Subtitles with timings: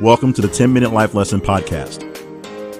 [0.00, 2.02] Welcome to the 10 Minute Life Lesson Podcast.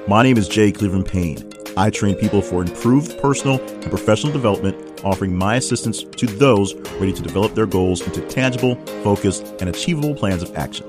[0.08, 1.48] My name is Jay Cleveland Payne.
[1.76, 7.12] I train people for improved personal and professional development, offering my assistance to those ready
[7.12, 8.74] to develop their goals into tangible,
[9.04, 10.86] focused, and achievable plans of action.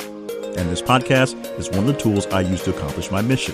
[0.57, 3.53] And this podcast is one of the tools I use to accomplish my mission.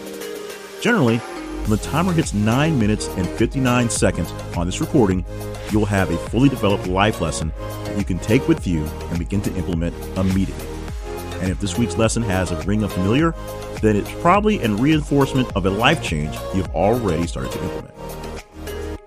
[0.81, 5.25] Generally, when the timer hits 9 minutes and 59 seconds on this recording,
[5.71, 7.51] you'll have a fully developed life lesson
[7.83, 10.80] that you can take with you and begin to implement immediately.
[11.41, 13.33] And if this week's lesson has a ring of familiar,
[13.81, 17.93] then it's probably a reinforcement of a life change you've already started to implement.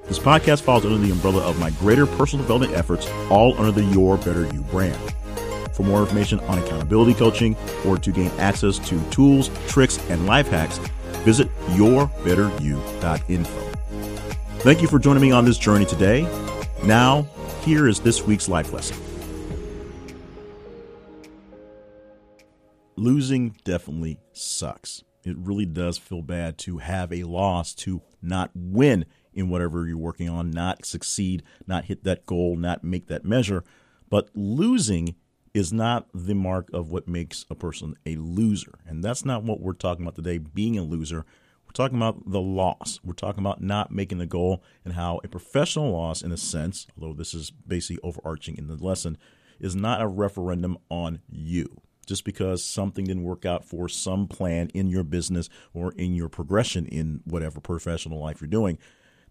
[0.06, 3.84] This podcast falls under the umbrella of my greater personal development efforts, all under the
[3.84, 5.14] Your Better You brand.
[5.72, 10.48] For more information on accountability coaching or to gain access to tools, tricks, and life
[10.48, 10.78] hacks,
[11.24, 13.60] visit yourbetteryou.info.
[14.58, 16.28] Thank you for joining me on this journey today.
[16.84, 17.26] Now,
[17.62, 18.96] here is this week's life lesson.
[23.04, 25.04] Losing definitely sucks.
[25.24, 29.98] It really does feel bad to have a loss, to not win in whatever you're
[29.98, 33.62] working on, not succeed, not hit that goal, not make that measure.
[34.08, 35.16] But losing
[35.52, 38.78] is not the mark of what makes a person a loser.
[38.86, 41.26] And that's not what we're talking about today, being a loser.
[41.66, 43.00] We're talking about the loss.
[43.04, 46.86] We're talking about not making the goal and how a professional loss, in a sense,
[46.98, 49.18] although this is basically overarching in the lesson,
[49.60, 54.68] is not a referendum on you just because something didn't work out for some plan
[54.74, 58.78] in your business or in your progression in whatever professional life you're doing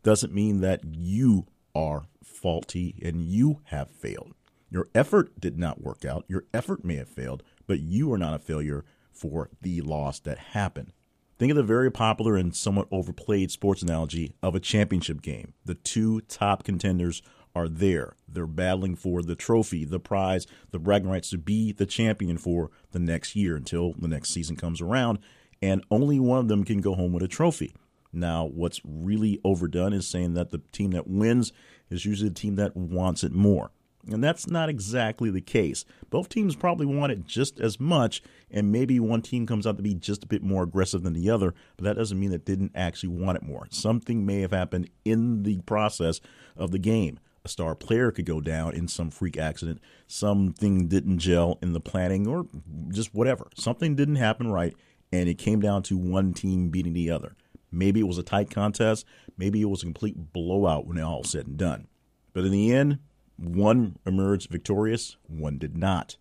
[0.04, 4.34] doesn't mean that you are faulty and you have failed.
[4.70, 6.26] Your effort did not work out.
[6.28, 10.38] Your effort may have failed, but you are not a failure for the loss that
[10.38, 10.92] happened.
[11.38, 15.54] Think of the very popular and somewhat overplayed sports analogy of a championship game.
[15.66, 17.22] The two top contenders
[17.56, 18.16] are there.
[18.28, 22.72] They're battling for the trophy, the prize, the bragging rights to be the champion for
[22.92, 25.20] the next year until the next season comes around.
[25.62, 27.73] And only one of them can go home with a trophy.
[28.12, 31.52] Now, what's really overdone is saying that the team that wins
[31.89, 33.72] is usually the team that wants it more.
[34.11, 35.86] And that's not exactly the case.
[36.10, 39.83] Both teams probably want it just as much, and maybe one team comes out to
[39.83, 42.73] be just a bit more aggressive than the other, but that doesn't mean that didn't
[42.76, 43.67] actually want it more.
[43.70, 46.20] Something may have happened in the process
[46.58, 47.17] of the game
[47.49, 52.27] star player could go down in some freak accident, something didn't gel in the planning,
[52.27, 52.45] or
[52.89, 53.49] just whatever.
[53.55, 54.76] Something didn't happen right,
[55.11, 57.36] and it came down to one team beating the other.
[57.71, 59.05] Maybe it was a tight contest,
[59.37, 61.87] maybe it was a complete blowout when it all said and done.
[62.33, 62.99] But in the end,
[63.37, 66.17] one emerged victorious, one did not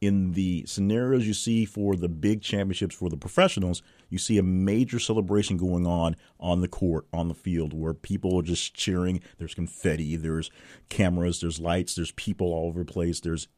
[0.00, 4.42] in the scenarios you see for the big championships for the professionals, you see a
[4.42, 9.20] major celebration going on on the court, on the field, where people are just cheering.
[9.38, 10.50] There's confetti, there's
[10.88, 13.20] cameras, there's lights, there's people all over the place.
[13.20, 13.48] There's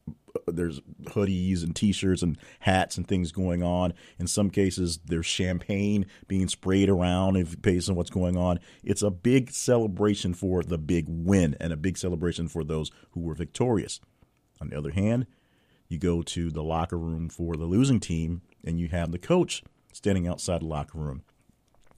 [0.47, 3.93] there's hoodies and t-shirts and hats and things going on.
[4.19, 8.59] In some cases, there's champagne being sprayed around if based on what's going on.
[8.83, 13.21] It's a big celebration for the big win and a big celebration for those who
[13.21, 14.01] were victorious.
[14.59, 15.27] On the other hand,
[15.93, 19.63] you go to the locker room for the losing team and you have the coach
[19.93, 21.23] standing outside the locker room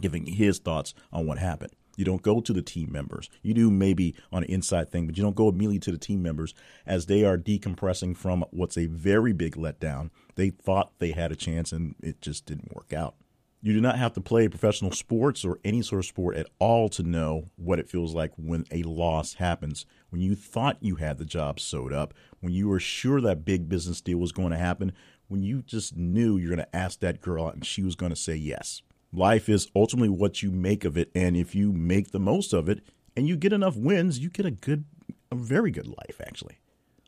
[0.01, 1.71] giving his thoughts on what happened.
[1.97, 3.29] You don't go to the team members.
[3.41, 6.21] You do maybe on an inside thing, but you don't go immediately to the team
[6.21, 6.53] members
[6.85, 10.09] as they are decompressing from what's a very big letdown.
[10.35, 13.15] They thought they had a chance and it just didn't work out.
[13.65, 16.87] You do not have to play professional sports or any sort of sport at all
[16.89, 19.87] to know what it feels like when a loss happens.
[20.11, 23.67] When you thought you had the job sewed up, when you were sure that big
[23.67, 24.91] business deal was going to happen,
[25.29, 28.11] when you just knew you're going to ask that girl out and she was going
[28.11, 28.83] to say yes.
[29.11, 31.09] Life is ultimately what you make of it.
[31.15, 32.83] And if you make the most of it
[33.17, 34.85] and you get enough wins, you get a good,
[35.31, 36.59] a very good life, actually.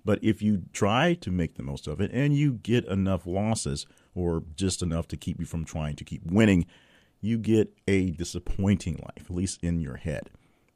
[0.04, 3.86] But if you try to make the most of it and you get enough losses,
[4.18, 6.66] or just enough to keep you from trying to keep winning,
[7.22, 10.30] you get a disappointing life, at least in your head.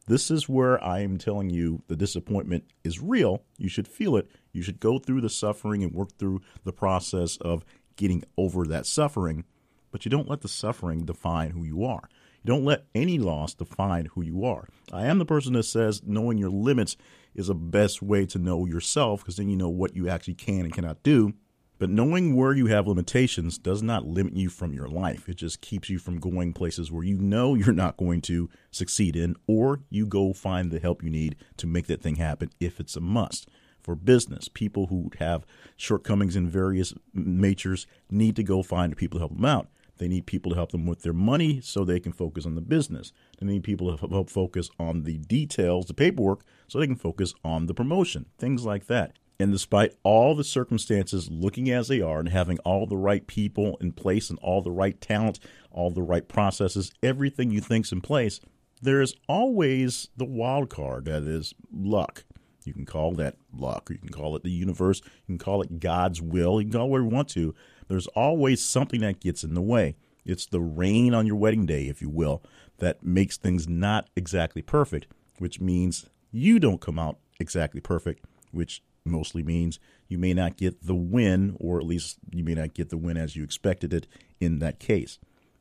[0.08, 3.44] This is where I am telling you the disappointment is real.
[3.58, 4.30] You should feel it.
[4.52, 7.64] You should go through the suffering and work through the process of
[7.96, 9.46] getting over that suffering,
[9.92, 12.10] but you don't let the suffering define who you are.
[12.44, 14.68] You don't let any loss define who you are.
[14.92, 16.98] I am the person that says knowing your limits
[17.36, 20.62] is the best way to know yourself because then you know what you actually can
[20.62, 21.34] and cannot do.
[21.82, 25.28] But knowing where you have limitations does not limit you from your life.
[25.28, 29.16] It just keeps you from going places where you know you're not going to succeed
[29.16, 32.80] in, or you go find the help you need to make that thing happen if
[32.80, 33.50] it's a must.
[33.82, 35.44] For business, people who have
[35.76, 39.68] shortcomings in various natures need to go find people to help them out.
[39.98, 42.62] They need people to help them with their money so they can focus on the
[42.62, 43.12] business.
[43.40, 47.34] They need people to help focus on the details, the paperwork, so they can focus
[47.44, 49.14] on the promotion, things like that.
[49.42, 53.76] And despite all the circumstances looking as they are and having all the right people
[53.82, 55.40] in place and all the right talent,
[55.72, 58.40] all the right processes, everything you think's in place,
[58.84, 62.24] there is always the wild card that is luck.
[62.66, 65.64] You can call that luck, or you can call it the universe, you can call
[65.64, 67.56] it God's will, you can call it whatever you want to.
[67.88, 69.96] There's always something that gets in the way.
[70.24, 72.44] It's the rain on your wedding day, if you will,
[72.78, 75.08] that makes things not exactly perfect,
[75.40, 80.86] which means you don't come out exactly perfect, which mostly means you may not get
[80.86, 84.08] the win, or at least you may not get the win as you expected it
[84.40, 85.20] in that case.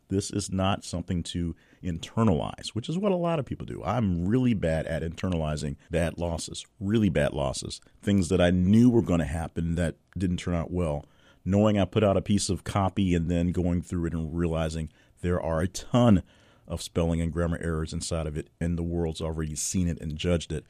[0.09, 1.55] This is not something to
[1.85, 3.81] internalize, which is what a lot of people do.
[3.85, 9.03] I'm really bad at internalizing bad losses, really bad losses, things that I knew were
[9.03, 11.07] going to happen that didn't turn out well.
[11.45, 14.91] Knowing I put out a piece of copy and then going through it and realizing
[15.23, 16.23] there are a ton
[16.67, 20.17] of spelling and grammar errors inside of it, and the world's already seen it and
[20.17, 20.65] judged it.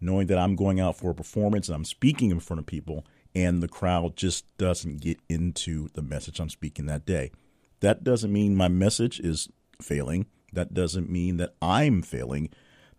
[0.00, 3.04] Knowing that I'm going out for a performance and I'm speaking in front of people,
[3.34, 7.32] and the crowd just doesn't get into the message I'm speaking that day.
[7.80, 9.48] That doesn't mean my message is
[9.80, 10.26] failing.
[10.52, 12.50] That doesn't mean that I'm failing.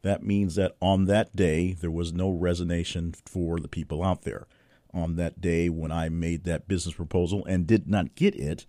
[0.03, 4.47] That means that on that day, there was no resonation for the people out there.
[4.93, 8.65] On that day, when I made that business proposal and did not get it,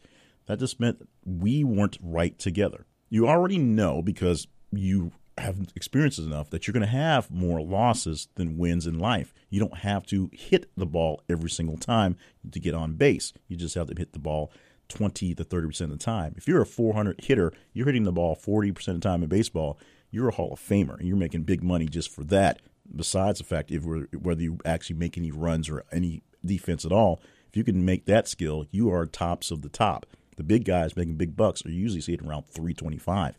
[0.46, 2.86] that just meant we weren't right together.
[3.10, 8.28] You already know because you have experiences enough that you're going to have more losses
[8.34, 9.32] than wins in life.
[9.50, 12.16] You don't have to hit the ball every single time
[12.50, 13.32] to get on base.
[13.48, 14.52] You just have to hit the ball
[14.88, 16.34] 20 to 30% of the time.
[16.36, 19.78] If you're a 400 hitter, you're hitting the ball 40% of the time in baseball,
[20.10, 22.60] you're a Hall of Famer and you're making big money just for that.
[22.94, 27.20] Besides the fact if whether you actually make any runs or any defense at all,
[27.48, 30.06] if you can make that skill, you are tops of the top.
[30.36, 33.38] The big guys making big bucks are usually sitting around 325.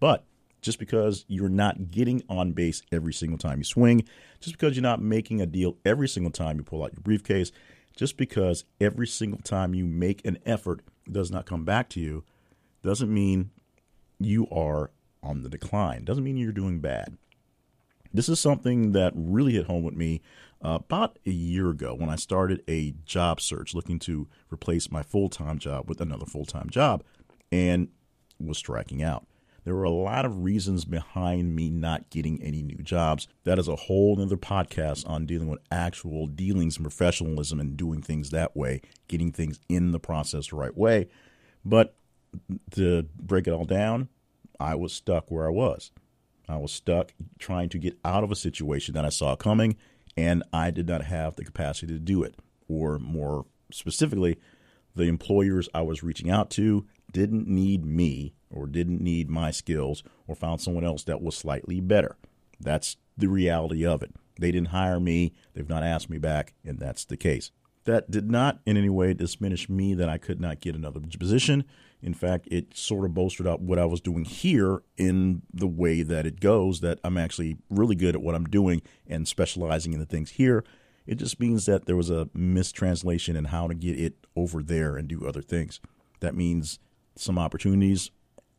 [0.00, 0.24] But
[0.66, 4.04] just because you're not getting on base every single time you swing,
[4.40, 7.52] just because you're not making a deal every single time you pull out your briefcase,
[7.94, 10.80] just because every single time you make an effort
[11.10, 12.24] does not come back to you
[12.82, 13.50] doesn't mean
[14.18, 14.90] you are
[15.22, 16.04] on the decline.
[16.04, 17.16] Doesn't mean you're doing bad.
[18.12, 20.20] This is something that really hit home with me
[20.60, 25.04] uh, about a year ago when I started a job search looking to replace my
[25.04, 27.04] full time job with another full time job
[27.52, 27.86] and
[28.40, 29.26] was striking out.
[29.66, 33.26] There were a lot of reasons behind me not getting any new jobs.
[33.42, 38.00] That is a whole other podcast on dealing with actual dealings and professionalism and doing
[38.00, 41.08] things that way, getting things in the process the right way.
[41.64, 41.96] But
[42.76, 44.08] to break it all down,
[44.60, 45.90] I was stuck where I was.
[46.48, 49.76] I was stuck trying to get out of a situation that I saw coming,
[50.16, 52.36] and I did not have the capacity to do it.
[52.68, 54.38] Or more specifically,
[54.94, 60.02] the employers I was reaching out to didn't need me or didn't need my skills
[60.26, 62.16] or found someone else that was slightly better.
[62.60, 64.14] That's the reality of it.
[64.38, 67.50] They didn't hire me, they've not asked me back, and that's the case.
[67.84, 71.64] That did not in any way diminish me that I could not get another position.
[72.02, 76.02] In fact, it sort of bolstered up what I was doing here in the way
[76.02, 80.00] that it goes, that I'm actually really good at what I'm doing and specializing in
[80.00, 80.64] the things here.
[81.06, 84.96] It just means that there was a mistranslation in how to get it over there
[84.96, 85.80] and do other things.
[86.20, 86.80] That means
[87.14, 88.10] some opportunities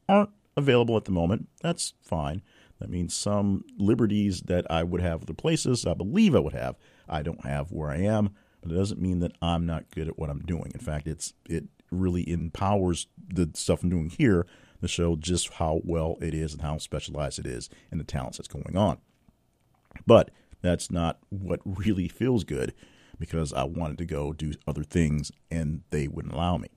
[0.09, 1.47] aren't available at the moment.
[1.61, 2.41] That's fine.
[2.79, 6.75] That means some liberties that I would have other places, I believe I would have,
[7.09, 8.29] I don't have where I am.
[8.61, 10.71] But it doesn't mean that I'm not good at what I'm doing.
[10.73, 14.45] In fact, it's it really empowers the stuff I'm doing here
[14.81, 18.37] to show just how well it is and how specialized it is and the talents
[18.37, 18.97] that's going on.
[20.05, 20.31] But
[20.61, 22.73] that's not what really feels good
[23.19, 26.69] because I wanted to go do other things and they wouldn't allow me.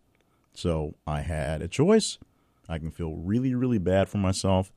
[0.54, 2.18] So I had a choice.
[2.70, 4.72] I can feel really, really bad for myself,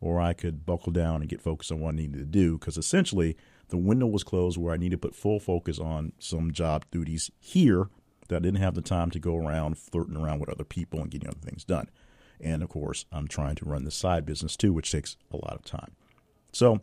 [0.00, 2.76] or I could buckle down and get focused on what I needed to do because
[2.76, 3.36] essentially
[3.68, 7.30] the window was closed where I needed to put full focus on some job duties
[7.40, 7.88] here
[8.28, 11.10] that I didn't have the time to go around flirting around with other people and
[11.10, 11.88] getting other things done.
[12.40, 15.54] And of course, I'm trying to run the side business too, which takes a lot
[15.54, 15.92] of time.
[16.52, 16.80] So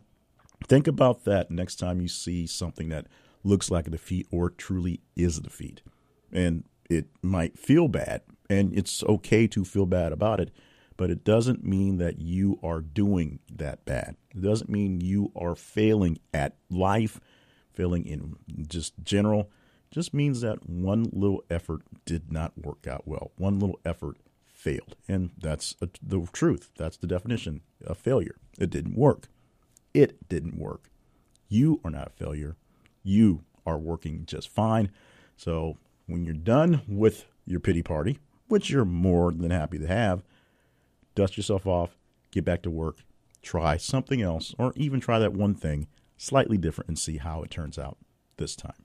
[0.66, 3.06] think about that next time you see something that
[3.44, 5.82] looks like a defeat or truly is a defeat.
[6.32, 10.50] And it might feel bad, and it's okay to feel bad about it,
[10.96, 14.16] but it doesn't mean that you are doing that bad.
[14.34, 17.20] It doesn't mean you are failing at life,
[17.72, 18.36] failing in
[18.66, 19.50] just general.
[19.90, 23.32] It just means that one little effort did not work out well.
[23.36, 26.70] One little effort failed, and that's a, the truth.
[26.76, 28.36] That's the definition of failure.
[28.58, 29.28] It didn't work.
[29.92, 30.90] It didn't work.
[31.48, 32.56] You are not a failure.
[33.02, 34.90] You are working just fine.
[35.36, 35.76] So
[36.06, 40.22] when you're done with your pity party, which you're more than happy to have,
[41.14, 41.98] dust yourself off,
[42.30, 42.98] get back to work,
[43.42, 45.86] try something else, or even try that one thing
[46.16, 47.98] slightly different and see how it turns out
[48.36, 48.84] this time.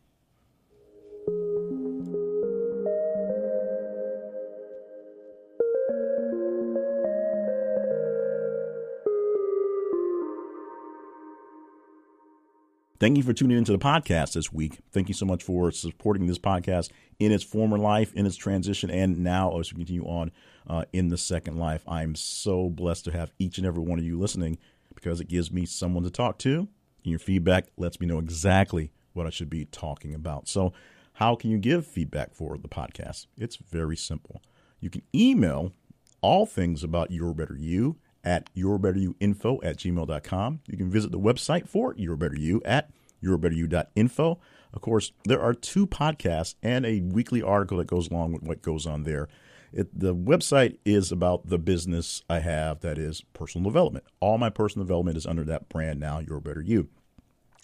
[13.01, 14.77] Thank you for tuning into the podcast this week.
[14.91, 18.91] Thank you so much for supporting this podcast in its former life, in its transition,
[18.91, 20.31] and now as we continue on
[20.67, 21.83] uh, in the second life.
[21.87, 24.59] I'm so blessed to have each and every one of you listening
[24.93, 26.59] because it gives me someone to talk to.
[26.59, 26.67] And
[27.05, 30.47] your feedback lets me know exactly what I should be talking about.
[30.47, 30.71] So,
[31.13, 33.25] how can you give feedback for the podcast?
[33.35, 34.43] It's very simple.
[34.79, 35.73] You can email
[36.21, 40.59] all things about Your Better You at yourbetteryouinfo at gmail.com.
[40.67, 42.91] You can visit the website for Your Better You at
[43.23, 44.39] yourbetteryou.info.
[44.73, 48.61] Of course, there are two podcasts and a weekly article that goes along with what
[48.61, 49.27] goes on there.
[49.73, 54.05] It, the website is about the business I have that is personal development.
[54.19, 56.89] All my personal development is under that brand now, Your Better You.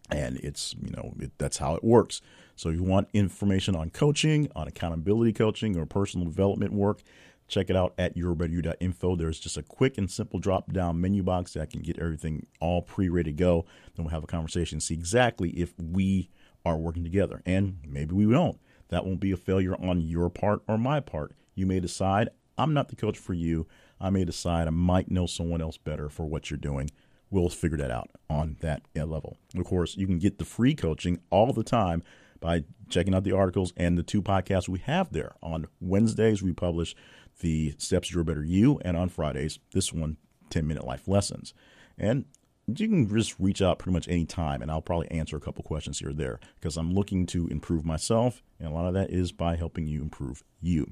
[0.10, 2.22] And it's, you know, it, that's how it works.
[2.56, 7.02] So if you want information on coaching, on accountability coaching, or personal development work,
[7.48, 9.16] check it out at yourbetteryou.info.
[9.16, 12.82] There's just a quick and simple drop down menu box that can get everything all
[12.82, 13.66] pre ready to go.
[13.96, 16.30] Then we'll have a conversation, see exactly if we
[16.66, 17.42] are working together.
[17.46, 18.60] And maybe we don't.
[18.90, 21.34] That won't be a failure on your part or my part.
[21.56, 23.68] You may decide, I'm not the coach for you.
[24.00, 26.90] I may decide I might know someone else better for what you're doing.
[27.30, 29.38] We'll figure that out on that level.
[29.58, 32.04] Of course, you can get the free coaching all the time
[32.40, 35.36] by checking out the articles and the two podcasts we have there.
[35.42, 36.96] On Wednesdays, we publish
[37.40, 40.18] the Steps to a Better You, and on Fridays, this one,
[40.50, 41.54] 10 minute life lessons.
[41.98, 42.26] And
[42.68, 45.64] you can just reach out pretty much any time, and I'll probably answer a couple
[45.64, 49.10] questions here or there because I'm looking to improve myself, and a lot of that
[49.10, 50.92] is by helping you improve you.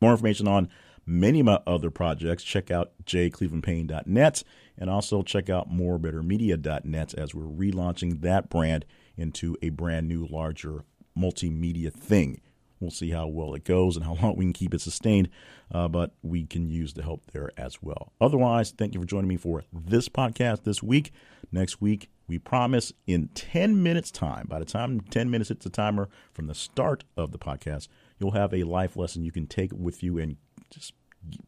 [0.00, 0.70] More information on
[1.04, 4.42] many of my other projects, check out jclevelandpayne.net
[4.78, 8.86] and also check out morebettermedia.net as we're relaunching that brand
[9.16, 10.84] into a brand new, larger
[11.16, 12.40] multimedia thing.
[12.80, 15.28] We'll see how well it goes and how long we can keep it sustained,
[15.72, 18.12] uh, but we can use the help there as well.
[18.20, 21.12] Otherwise, thank you for joining me for this podcast this week.
[21.52, 25.70] Next week, we promise in 10 minutes' time, by the time 10 minutes hits the
[25.70, 27.88] timer from the start of the podcast,
[28.18, 30.36] you'll have a life lesson you can take with you and
[30.70, 30.94] just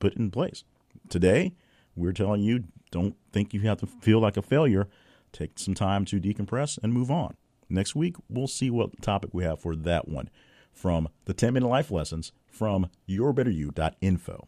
[0.00, 0.64] put in place.
[1.09, 1.54] Today,
[1.97, 4.88] we're telling you don't think you have to feel like a failure.
[5.33, 7.37] Take some time to decompress and move on.
[7.73, 10.29] Next week, we'll see what topic we have for that one
[10.73, 14.47] from the 10 minute life lessons from yourbetteryou.info.